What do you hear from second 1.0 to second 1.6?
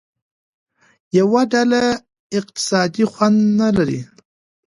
یوه